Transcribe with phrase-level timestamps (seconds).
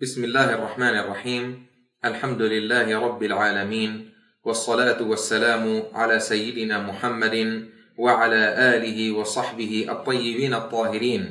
[0.00, 1.66] بسم الله الرحمن الرحيم.
[2.04, 4.12] الحمد لله رب العالمين
[4.44, 7.68] والصلاة والسلام على سيدنا محمد
[7.98, 8.42] وعلى
[8.76, 11.22] آله وصحبه الطيبين الطاهرين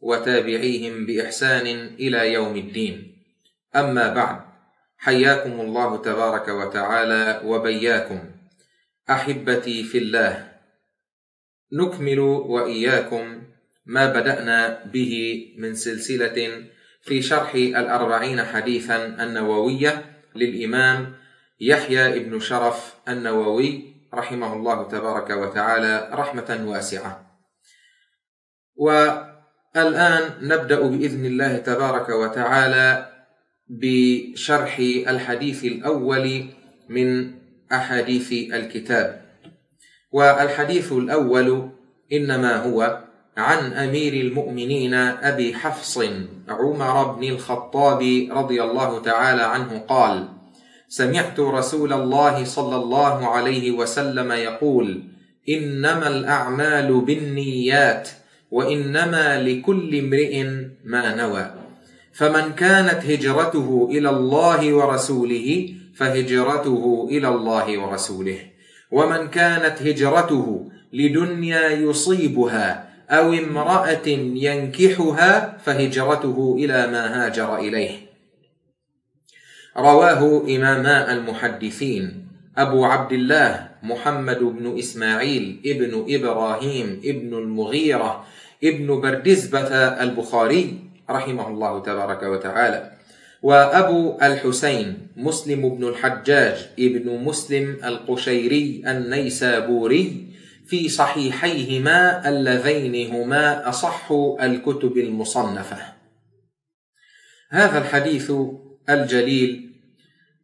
[0.00, 1.66] وتابعيهم بإحسان
[2.00, 2.94] إلى يوم الدين.
[3.76, 4.40] أما بعد
[4.96, 8.20] حياكم الله تبارك وتعالى وبياكم.
[9.10, 10.52] أحبتي في الله
[11.72, 12.18] نكمل
[12.48, 13.51] وإياكم
[13.86, 16.64] ما بدأنا به من سلسلة
[17.02, 21.14] في شرح الأربعين حديثا النووية للإمام
[21.60, 27.40] يحيى بن شرف النووي رحمه الله تبارك وتعالى رحمة واسعة.
[28.76, 33.12] والآن نبدأ بإذن الله تبارك وتعالى
[33.68, 36.46] بشرح الحديث الأول
[36.88, 37.34] من
[37.72, 39.22] أحاديث الكتاب.
[40.12, 41.70] والحديث الأول
[42.12, 43.04] إنما هو
[43.36, 45.98] عن أمير المؤمنين أبي حفص
[46.48, 50.28] عمر بن الخطاب رضي الله تعالى عنه قال
[50.88, 55.02] سمعت رسول الله صلى الله عليه وسلم يقول
[55.48, 58.08] إنما الأعمال بالنيات
[58.50, 60.44] وإنما لكل امرئ
[60.84, 61.54] ما نوى.
[62.12, 68.38] فمن كانت هجرته إلى الله ورسوله فهجرته إلى الله ورسوله
[68.90, 74.08] ومن كانت هجرته لدنيا يصيبها أو امرأة
[74.46, 77.96] ينكحها فهجرته إلى ما هاجر إليه.
[79.76, 88.24] رواه إماما المحدثين أبو عبد الله محمد بن إسماعيل ابن إبراهيم ابن المغيرة
[88.64, 89.60] ابن بردزبة
[90.02, 90.78] البخاري
[91.10, 92.92] رحمه الله تبارك وتعالى
[93.42, 100.31] وأبو الحسين مسلم بن الحجاج ابن مسلم القشيري النيسابوري
[100.72, 105.76] في صحيحيهما اللذين هما أصح الكتب المصنفة.
[107.50, 108.32] هذا الحديث
[108.90, 109.70] الجليل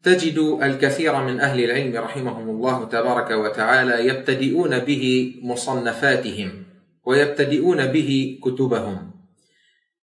[0.02, 6.64] تجد الكثير من أهل العلم رحمهم الله تبارك وتعالى يبتدئون به مصنفاتهم
[7.04, 9.10] ويبتدئون به كتبهم.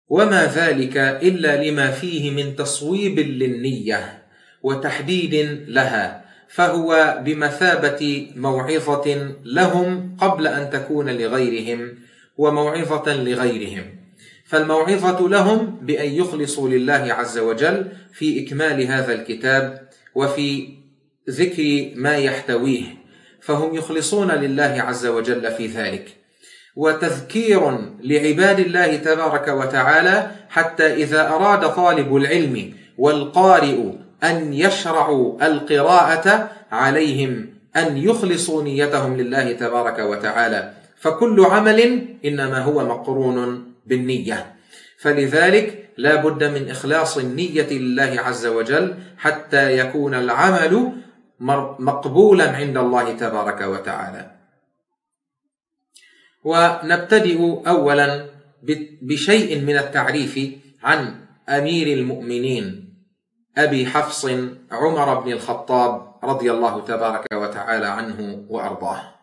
[0.09, 4.23] وما ذلك إلا لما فيه من تصويب للنية
[4.63, 5.35] وتحديد
[5.69, 11.95] لها فهو بمثابة موعظة لهم قبل أن تكون لغيرهم
[12.37, 13.85] وموعظة لغيرهم.
[14.47, 20.69] فالموعظة لهم بأن يخلصوا لله عز وجل في إكمال هذا الكتاب وفي
[21.31, 22.85] ذكر ما يحتويه
[23.41, 26.17] فهم يخلصون لله عز وجل في ذلك.
[26.77, 37.49] وتذكير لعباد الله تبارك وتعالى حتى إذا أراد طالب العلم والقارئ أن يشرعوا القراءة عليهم
[37.77, 40.73] أن يخلصوا نيتهم لله تبارك وتعالى.
[40.97, 44.55] فكل عمل إنما هو مقرون بالنية.
[44.99, 50.93] فلذلك لا بد من إخلاص النية لله عز وجل حتى يكون العمل
[51.79, 54.31] مقبولا عند الله تبارك وتعالى.
[56.45, 58.27] ونبتدئ اولا
[59.03, 60.41] بشيء من التعريف
[60.83, 61.15] عن
[61.49, 62.86] أمير المؤمنين.
[63.59, 64.27] أبي حفص
[64.71, 69.15] عمر بن الخطاب رضي الله تبارك وتعالى عنه وأرضاه.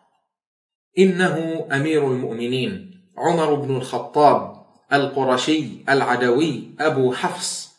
[0.98, 7.74] إنه أمير المؤمنين عمر بن الخطاب القرشي العدوي أبو حفص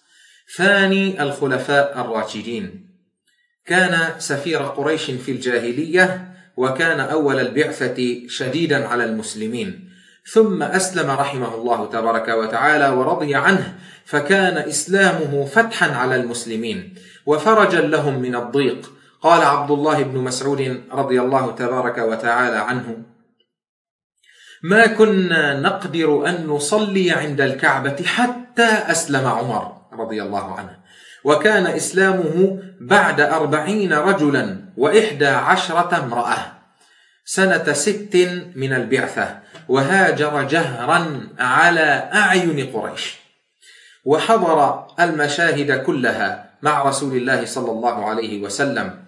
[0.57, 2.89] ثاني الخلفاء الراشدين.
[3.65, 9.94] كان سفير قريش في الجاهلية وكان أول البعثة شديدا على المسلمين.
[10.25, 13.75] ثم أسلم رحمه الله تبارك وتعالى ورضي عنه
[14.05, 18.91] فكان إسلامه فتحا على المسلمين وفرجا لهم من الضيق.
[19.21, 22.97] قال عبد الله بن مسعود رضي الله تبارك وتعالى عنه
[24.63, 30.77] ما كنا نقدر أن نصلي عند الكعبة حتى أسلم عمر رضي الله عنه
[31.23, 36.54] وكان إسلامه بعد أربعين رجلا وإحدى عشرة امرأة.
[37.25, 38.15] سنة ست
[38.55, 43.15] من البعثة وهاجر جهرا على أعين قريش.
[44.05, 49.05] وحضر المشاهد كلها مع رسول الله صلى الله عليه وسلم.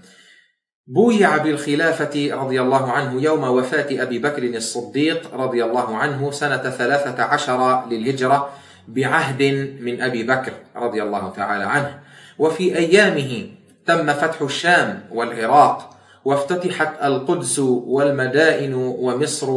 [0.88, 7.24] بويع بالخلافة رضي الله عنه يوم وفاة أبي بكر الصديق رضي الله عنه سنة ثلاثة
[7.24, 8.54] عشر للهجرة
[8.88, 9.42] بعهد
[9.82, 12.00] من أبي بكر رضي الله تعالى عنه.
[12.38, 13.50] وفي أيامه
[13.86, 15.97] تم فتح الشام والعراق
[16.28, 19.50] وافتتحت القدس والمدائن ومصر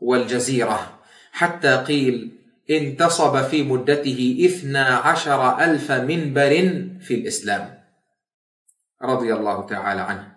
[0.00, 0.98] والجزيرة
[1.32, 2.32] حتى قيل
[2.70, 6.52] انتصب في مدته اثنا عشر ألف منبر
[7.00, 7.78] في الإسلام.
[9.02, 10.28] رضي الله تعالى عنه.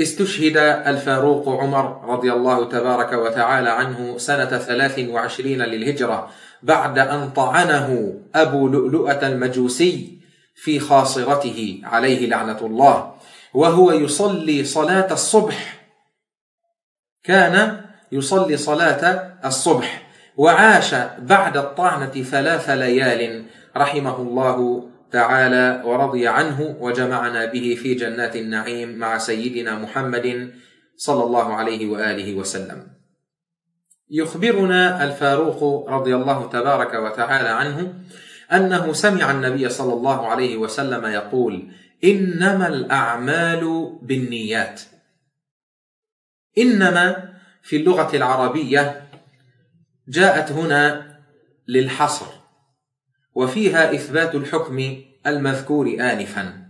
[0.00, 0.56] استشهد
[0.86, 6.30] الفاروق عمر رضي الله تبارك وتعالى عنه سنة ثلاث وعشرين للهجرة
[6.62, 10.18] بعد أن طعنه أبو لؤلؤة المجوسي
[10.54, 13.15] في خاصرته عليه لعنة الله.
[13.54, 15.86] وهو يصلي صلاة الصبح
[17.24, 20.02] كان يصلي صلاة الصبح
[20.36, 23.44] وعاش بعد الطعنة ثلاث ليال
[23.76, 30.52] رحمه الله تعالى ورضي عنه وجمعنا به في جنات النعيم مع سيدنا محمد
[30.96, 32.86] صلى الله عليه وآله وسلم.
[34.10, 37.94] يخبرنا الفاروق رضي الله تبارك وتعالى عنه
[38.52, 41.72] أنه سمع النبي صلى الله عليه وسلم يقول:
[42.04, 44.80] إنما الأعمال بالنيات.
[46.58, 49.08] إنما في اللغة العربية
[50.08, 51.16] جاءت هنا
[51.68, 52.26] للحصر
[53.34, 54.96] وفيها إثبات الحكم
[55.26, 56.66] المذكور آنفا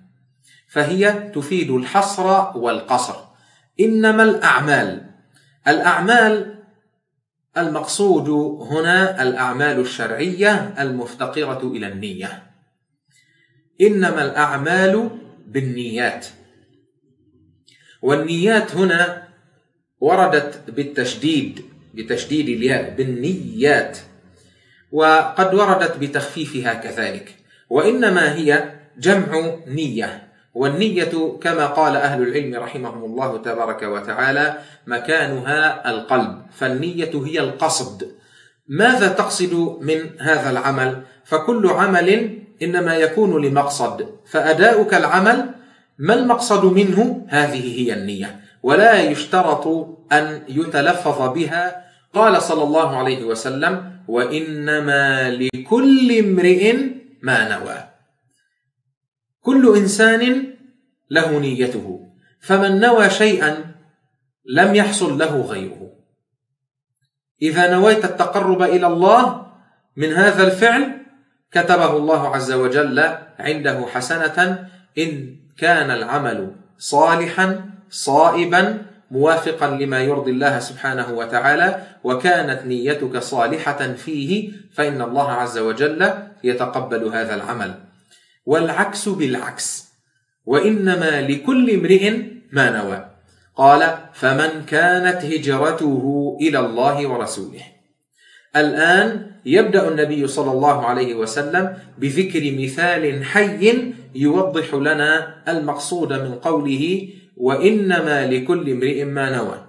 [0.68, 3.14] فهي تفيد الحصر والقصر
[3.80, 5.10] إنما الأعمال
[5.68, 6.64] الأعمال
[7.56, 8.28] المقصود
[8.70, 12.42] هنا الأعمال الشرعية المفتقرة إلى النية
[13.80, 15.10] إنما الأعمال
[15.46, 16.26] بالنيات.
[18.02, 19.28] والنيات هنا
[20.00, 21.64] وردت بالتشديد
[21.94, 23.98] بتشديد الياء بالنيات.
[24.92, 27.34] وقد وردت بتخفيفها كذلك.
[27.70, 30.28] وإنما هي جمع نية.
[30.54, 36.46] والنية كما قال أهل العلم رحمهم الله تبارك وتعالى مكانها القلب.
[36.52, 38.16] فالنية هي القصد.
[38.68, 45.54] ماذا تقصد من هذا العمل؟ فكل عمل إنما يكون لمقصد فأداؤك العمل
[45.98, 48.40] ما المقصد منه؟ هذه هي النية.
[48.62, 49.66] ولا يشترط
[50.12, 51.84] أن يتلفظ بها.
[52.14, 56.76] قال صلى الله عليه وسلم وإنما لكل امرئ
[57.22, 57.78] ما نوى.
[59.40, 60.54] كل إنسان
[61.10, 62.06] له نيته.
[62.40, 63.74] فمن نوى شيئا
[64.46, 65.92] لم يحصل له غيره.
[67.42, 69.46] إذا نويت التقرب إلى الله
[69.96, 71.05] من هذا الفعل
[71.52, 72.98] كتبه الله عز وجل
[73.38, 83.18] عنده حسنة إن كان العمل صالحا صائبا موافقا لما يرضي الله سبحانه وتعالى وكانت نيتك
[83.18, 86.12] صالحة فيه فإن الله عز وجل
[86.44, 87.74] يتقبل هذا العمل.
[88.46, 89.86] والعكس بالعكس
[90.46, 92.12] وإنما لكل امرئ
[92.52, 93.08] ما نوى.
[93.56, 97.75] قال فمن كانت هجرته إلى الله ورسوله.
[98.56, 107.08] الآن يبدأ النبي صلى الله عليه وسلم بذكر مثال حي يوضح لنا المقصود من قوله
[107.36, 109.66] وإنما لكل امرئ ما نوى.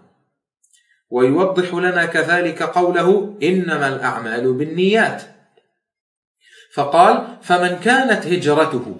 [1.09, 5.21] ويوضح لنا كذلك قوله إنما الأعمال بالنيات.
[6.73, 8.95] فقال فمن كانت هجرته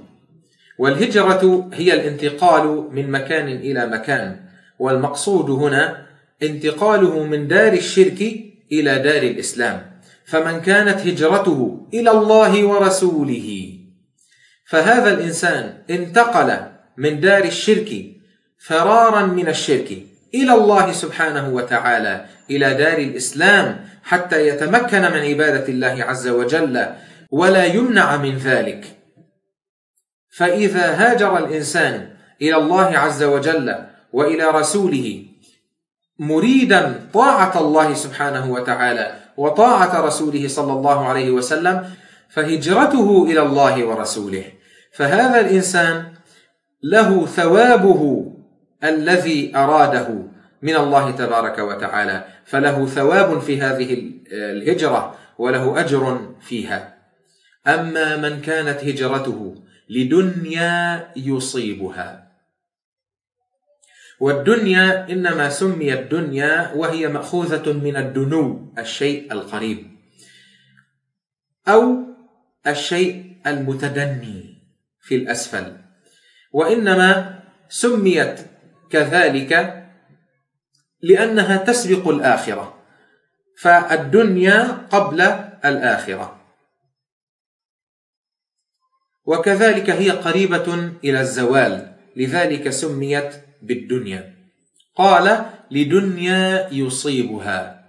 [0.78, 4.40] والهجرة هي الانتقال من مكان إلى مكان
[4.80, 6.06] والمقصود هنا
[6.44, 10.02] انتقاله من دار الشرك إلى دار الإسلام.
[10.26, 13.74] فمن كانت هجرته إلى الله ورسوله.
[14.66, 16.58] فهذا الإنسان انتقل
[16.98, 17.90] من دار الشرك
[18.58, 19.92] فرارا من الشرك
[20.34, 26.86] إلى الله سبحانه وتعالى إلى دار الإسلام حتى يتمكن من عبادة الله عز وجل
[27.32, 28.86] ولا يمنع من ذلك.
[30.30, 32.10] فإذا هاجر الإنسان
[32.42, 33.76] إلى الله عز وجل
[34.14, 35.26] وإلى رسوله
[36.20, 41.90] مريدا طاعة الله سبحانه وتعالى وطاعة رسوله صلى الله عليه وسلم
[42.30, 44.44] فهجرته إلى الله ورسوله.
[44.94, 46.14] فهذا الإنسان
[46.84, 48.34] له ثوابه
[48.84, 50.08] الذي أراده
[50.62, 56.98] من الله تبارك وتعالى فله ثواب في هذه الهجرة وله أجر فيها.
[57.68, 59.56] أما من كانت هجرته
[59.90, 62.27] لدنيا يصيبها.
[64.20, 69.92] والدنيا إنما سميت دنيا وهي مأخوذة من الدنو الشيء القريب
[71.68, 71.98] أو
[72.68, 74.58] الشيء المتدني
[75.02, 75.78] في الأسفل.
[76.54, 78.40] وإنما سميت
[78.90, 79.84] كذلك
[81.02, 82.84] لأنها تسبق الآخرة
[83.58, 85.22] فالدنيا قبل
[85.66, 86.42] الآخرة.
[89.26, 94.34] وكذلك هي قريبة إلى الزوال لذلك سميت بالدنيا.
[94.96, 97.86] قال لدنيا يصيبها.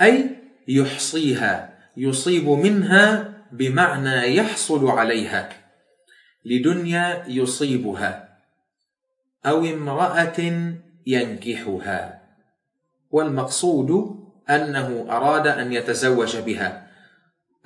[0.00, 0.36] أي
[0.68, 5.48] يحصيها يصيب منها بمعنى يحصل عليها.
[6.44, 8.28] لدنيا يصيبها.
[9.46, 10.38] أو امرأة
[11.06, 12.22] ينكحها.
[13.10, 13.90] والمقصود
[14.50, 16.92] أنه أراد أن يتزوج بها.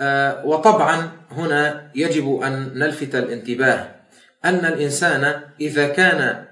[0.01, 3.97] آه، وطبعا هنا يجب أن نلفت الانتباه
[4.45, 6.45] أن الإنسان إذا كان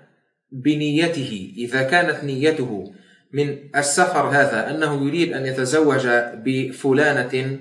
[0.54, 2.92] بنيته إذا كانت نيته
[3.32, 7.58] من السفر هذا أنه يريد أن يتزوج بفلانة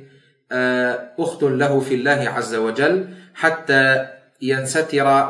[0.52, 4.06] آه، أخت له في الله عز وجل حتى
[4.42, 5.30] ينستر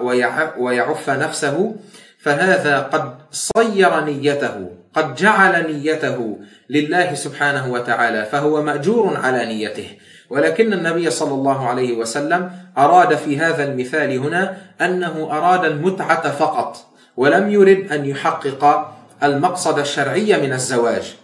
[0.58, 1.76] ويعف نفسه
[2.20, 6.40] فهذا قد صير نيته قد جعل نيته
[6.70, 9.88] لله سبحانه وتعالى فهو مأجور على نيته.
[10.30, 16.93] ولكن النبي صلى الله عليه وسلم أراد في هذا المثال هنا أنه أراد المتعة فقط.
[17.18, 18.92] ولم يرد أن يحقق
[19.24, 21.16] المقصد الشرعي من الزواج.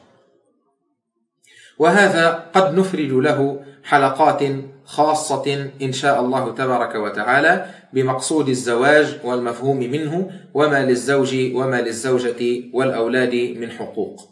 [1.79, 4.43] وهذا قد نفرد له حلقات
[4.85, 13.35] خاصة إن شاء الله تبارك وتعالى بمقصود الزواج والمفهوم منه وما للزوج وما للزوجة والأولاد
[13.35, 14.29] من حقوق.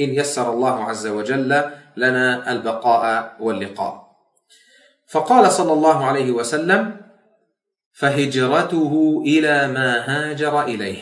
[0.00, 1.62] إن يسر الله عز وجل
[1.96, 4.10] لنا البقاء واللقاء.
[5.06, 6.96] فقال صلى الله عليه وسلم
[8.00, 10.98] فهجرته إلى ما هاجر إليه.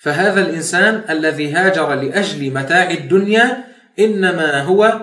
[0.00, 3.64] فهذا الإنسان الذي هاجر لأجل متاع الدنيا
[3.98, 5.00] إنما هو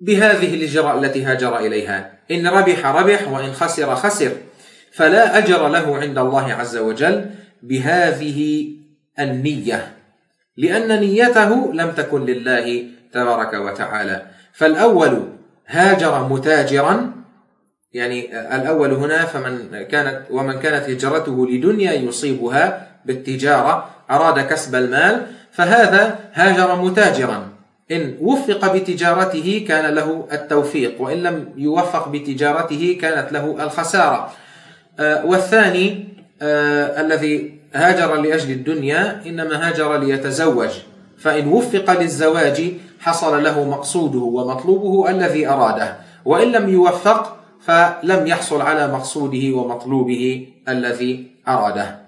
[0.00, 2.18] بهذه الهجرة التي هاجر إليها.
[2.30, 4.32] إن ربح ربح وإن خسر خسر.
[4.92, 7.30] فلا أجر له عند الله عز وجل
[7.62, 8.68] بهذه
[9.18, 9.92] النية.
[10.56, 14.26] لأن نيته لم تكن لله تبارك وتعالى.
[14.52, 15.32] فالأول
[15.66, 17.25] هاجر متاجرا
[17.96, 26.18] يعني الأول هنا فمن كانت ومن كانت هجرته لدنيا يصيبها بالتجارة أراد كسب المال فهذا
[26.32, 27.48] هاجر متاجرا.
[27.92, 34.32] إن وفق بتجارته كان له التوفيق وإن لم يوفق بتجارته كانت له الخسارة.
[35.00, 36.08] آه، والثاني
[36.42, 40.70] آه، الذي هاجر لأجل الدنيا إنما هاجر ليتزوج.
[41.18, 45.96] فإن وفق للزواج حصل له مقصوده ومطلوبه الذي أراده.
[46.24, 47.35] وإن لم يوفق
[47.66, 52.00] فلم يحصل على مقصوده ومطلوبه الذي أراده.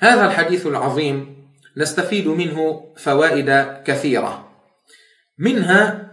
[0.00, 1.36] هذا الحديث العظيم
[1.76, 4.48] نستفيد منه فوائد كثيرة.
[5.38, 6.10] منها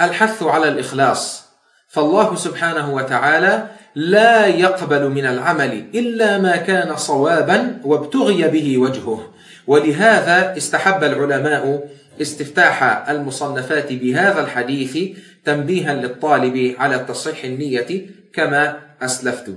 [0.00, 1.44] الحث على الإخلاص.
[1.88, 9.30] فالله سبحانه وتعالى لا يقبل من العمل إلا ما كان صوابا وابتغي به وجهه.
[9.66, 11.88] ولهذا استحب العلماء
[12.20, 14.98] استفتاح المصنفات بهذا الحديث
[15.44, 19.56] تنبيها للطالب على تصحيح النية كما أسلفت.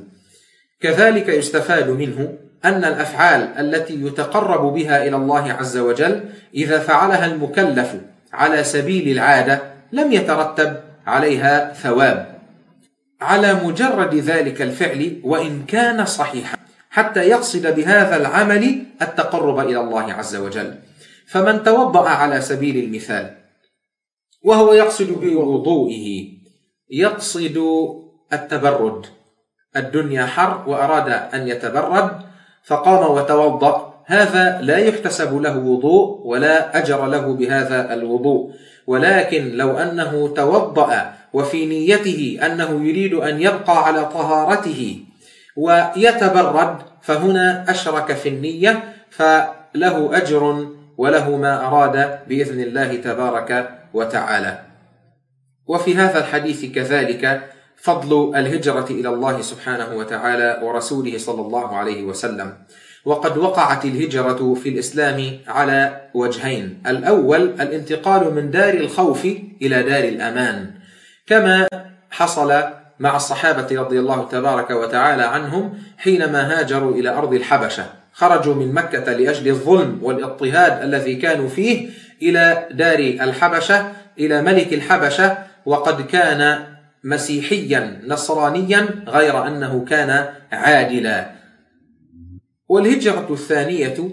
[0.82, 2.34] كذلك يستفاد منه
[2.66, 6.24] أن الأفعال التي يتقرب بها إلى الله عز وجل
[6.56, 7.96] إذا فعلها المكلف
[8.34, 9.62] على سبيل العادة
[9.92, 12.38] لم يترتب عليها ثواب.
[13.22, 16.58] على مجرد ذلك الفعل وإن كان صحيحا
[16.90, 20.74] حتى يقصد بهذا العمل التقرب إلى الله عز وجل.
[21.28, 23.38] فمن توضأ على سبيل المثال
[24.44, 26.28] وهو يقصد بوضوئه
[26.90, 27.58] يقصد
[28.34, 29.06] التبرد.
[29.76, 32.12] الدنيا حر وأراد أن يتبرد
[32.64, 34.04] فقام وتوضأ.
[34.06, 38.54] هذا لا يحتسب له وضوء ولا أجر له بهذا الوضوء.
[38.88, 45.00] ولكن لو أنه توضأ وفي نيته أنه يريد أن يبقى على طهارته
[45.58, 50.68] ويتبرد فهنا أشرك في النية فله أجر
[50.98, 54.60] وله ما أراد بإذن الله تبارك وتعالى.
[55.68, 62.54] وفي هذا الحديث كذلك فضل الهجرة إلى الله سبحانه وتعالى ورسوله صلى الله عليه وسلم.
[63.06, 66.84] وقد وقعت الهجرة في الإسلام على وجهين.
[66.88, 69.26] الأول الانتقال من دار الخوف
[69.62, 70.72] إلى دار الأمان.
[71.28, 71.68] كما
[72.10, 72.64] حصل
[73.00, 77.86] مع الصحابة رضي الله تبارك وتعالى عنهم حينما هاجروا إلى أرض الحبشة.
[78.18, 81.90] خرجوا من مكة لأجل الظلم والاضطهاد الذي كانوا فيه
[82.22, 86.64] إلى دار الحبشة إلى ملك الحبشة وقد كان
[87.04, 91.32] مسيحيا نصرانيا غير أنه كان عادلا.
[92.70, 94.10] والهجرة الثانية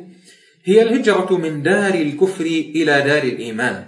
[0.64, 3.84] هي الهجرة من دار الكفر إلى دار الإيمان.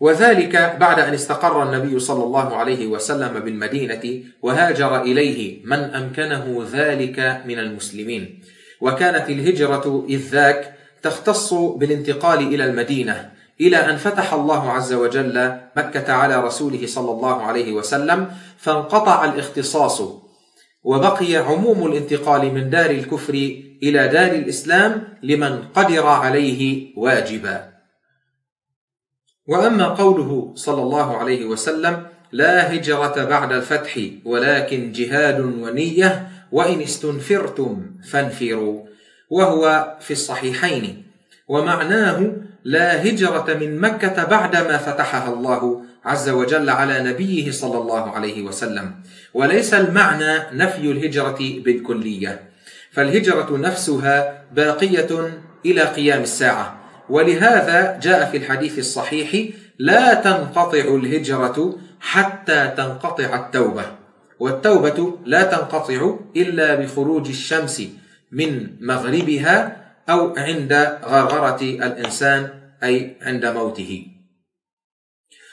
[0.00, 7.42] وذلك بعد أن استقر النبي صلى الله عليه وسلم بالمدينة وهاجر إليه من أمكنه ذلك
[7.46, 8.40] من المسلمين.
[8.80, 13.30] وكانت الهجرة إذ ذاك تختص بالانتقال إلى المدينة
[13.60, 18.28] إلى أن فتح الله عز وجل مكة على رسوله صلى الله عليه وسلم
[18.58, 20.02] فانقطع الاختصاص
[20.84, 23.34] وبقي عموم الانتقال من دار الكفر
[23.82, 27.69] إلى دار الإسلام لمن قدر عليه واجبا.
[29.50, 37.86] وأما قوله صلى الله عليه وسلم لا هجرة بعد الفتح ولكن جهاد ونية وإن استنفرتم
[38.10, 38.86] فانفروا
[39.30, 41.02] وهو في الصحيحين.
[41.48, 42.32] ومعناه
[42.64, 48.94] لا هجرة من مكة بعدما فتحها الله عز وجل على نبيه صلى الله عليه وسلم.
[49.34, 52.40] وليس المعنى نفي الهجرة بالكلية
[52.92, 56.79] فالهجرة نفسها باقية إلى قيام الساعة.
[57.10, 63.84] ولهذا جاء في الحديث الصحيح لا تنقطع الهجرة حتى تنقطع التوبة.
[64.38, 67.82] والتوبة لا تنقطع إلا بخروج الشمس
[68.32, 69.76] من مغربها
[70.10, 70.72] أو عند
[71.04, 72.48] غرغرة الإنسان
[72.82, 74.06] أي عند موته.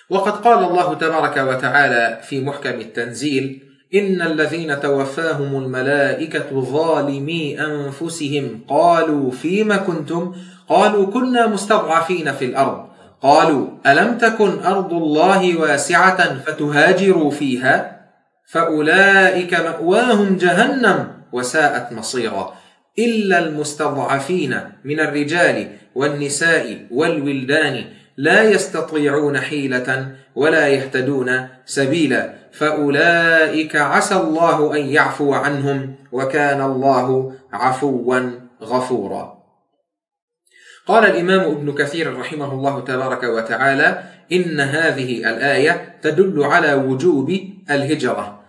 [0.10, 9.32] وقد قال الله تبارك وتعالى في محكم التنزيل إن الذين توفاهم الملائكة ظالمي أنفسهم قالوا
[9.32, 10.36] فيم كنتم؟
[10.70, 12.88] قالوا كنا مستضعفين في الأرض.
[13.22, 18.02] قالوا ألم تكن أرض الله واسعة فتهاجروا فيها؟
[18.52, 22.54] فأولئك مأواهم جهنم وساءت مصيرا.
[23.00, 27.84] إلا المستضعفين من الرجال والنساء والولدان
[28.18, 32.34] لا يستطيعون حيلة ولا يهتدون سبيلا.
[32.52, 38.20] فأولئك عسى الله أن يعفو عنهم وكان الله عفوا
[38.62, 39.38] غفورا.
[40.88, 47.40] قال الإمام ابن كثير رحمه الله تبارك وتعالى إن هذه الآية تدل على وجوب
[47.72, 48.44] الهجرة.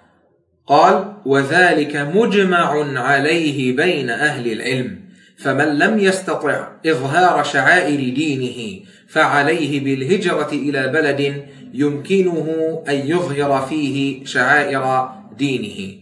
[0.66, 5.00] قال وذلك مجمع عليه بين أهل العلم
[5.38, 15.08] فمن لم يستطع إظهار شعائر دينه فعليه بالهجرة إلى بلد يمكنه أن يظهر فيه شعائر
[15.38, 15.94] دينه.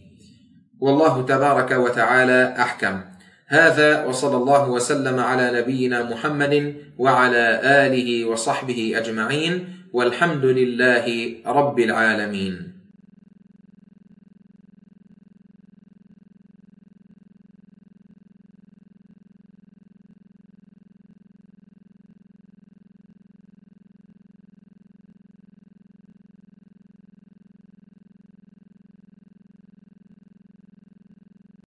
[0.80, 3.00] والله تبارك وتعالى أحكم.
[3.48, 12.75] هذا وصلى الله وسلم على نبينا محمد وعلى آله وصحبه أجمعين والحمد لله رب العالمين.